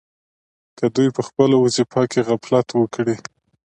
[0.77, 3.15] که دوی په خپله وظیفه کې غفلت وکړي.